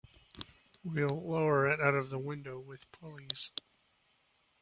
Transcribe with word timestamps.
We'll 0.83 1.23
lower 1.29 1.67
it 1.71 1.79
out 1.79 1.93
of 1.93 2.09
the 2.09 2.17
window 2.17 2.59
with 2.59 2.91
pulleys. 2.91 3.51